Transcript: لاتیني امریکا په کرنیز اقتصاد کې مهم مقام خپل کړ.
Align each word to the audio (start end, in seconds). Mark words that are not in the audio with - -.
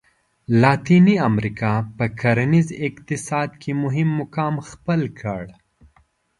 لاتیني 0.61 1.15
امریکا 1.29 1.73
په 1.97 2.05
کرنیز 2.19 2.67
اقتصاد 2.87 3.49
کې 3.61 3.71
مهم 3.83 4.09
مقام 4.19 4.55
خپل 4.69 5.01
کړ. 5.19 5.43